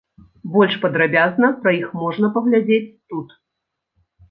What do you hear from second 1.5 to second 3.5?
пра іх можна паглядзець тут.